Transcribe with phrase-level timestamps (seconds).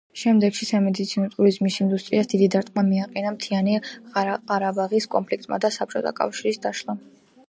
[0.19, 3.75] შემდეგში სამედიცინო ტურიზმის ინდუსტრიას დიდი დარტყმა მიაყენა მთიანი
[4.15, 7.05] ყარაბაღის კონფლიქტმა და საბჭოთა კავშირის დაშლამ.